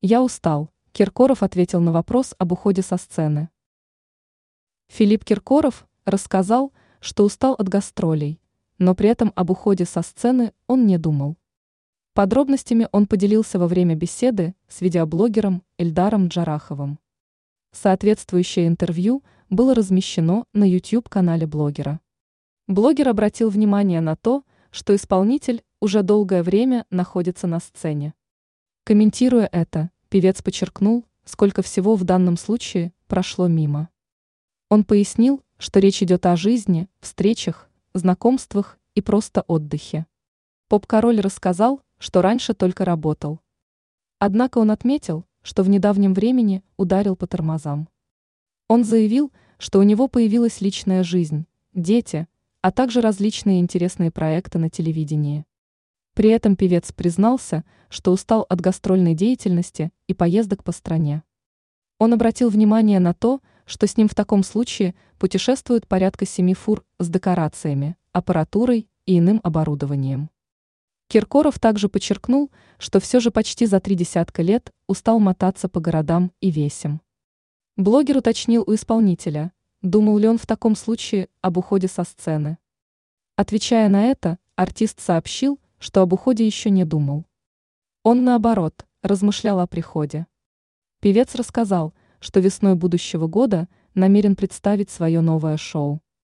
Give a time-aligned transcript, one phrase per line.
[0.00, 3.48] Я устал, Киркоров ответил на вопрос об уходе со сцены.
[4.86, 8.40] Филипп Киркоров рассказал, что устал от гастролей,
[8.78, 11.36] но при этом об уходе со сцены он не думал.
[12.14, 17.00] Подробностями он поделился во время беседы с видеоблогером Эльдаром Джараховым.
[17.72, 22.00] Соответствующее интервью было размещено на YouTube-канале блогера.
[22.68, 28.14] Блогер обратил внимание на то, что исполнитель уже долгое время находится на сцене.
[28.88, 33.90] Комментируя это, певец подчеркнул, сколько всего в данном случае прошло мимо.
[34.70, 40.06] Он пояснил, что речь идет о жизни, встречах, знакомствах и просто отдыхе.
[40.68, 43.40] Поп-король рассказал, что раньше только работал.
[44.20, 47.90] Однако он отметил, что в недавнем времени ударил по тормозам.
[48.68, 52.26] Он заявил, что у него появилась личная жизнь, дети,
[52.62, 55.44] а также различные интересные проекты на телевидении.
[56.18, 61.22] При этом певец признался, что устал от гастрольной деятельности и поездок по стране.
[62.00, 66.84] Он обратил внимание на то, что с ним в таком случае путешествует порядка семи фур
[66.98, 70.28] с декорациями, аппаратурой и иным оборудованием.
[71.06, 76.32] Киркоров также подчеркнул, что все же почти за три десятка лет устал мотаться по городам
[76.40, 77.00] и весям.
[77.76, 82.58] Блогер уточнил у исполнителя, думал ли он в таком случае об уходе со сцены.
[83.36, 87.24] Отвечая на это, артист сообщил, что об уходе еще не думал.
[88.02, 90.26] Он, наоборот, размышлял о приходе.
[91.00, 96.00] Певец рассказал, что весной будущего года намерен представить свое новое шоу.